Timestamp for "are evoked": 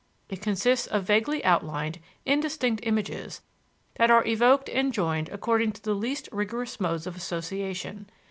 4.09-4.67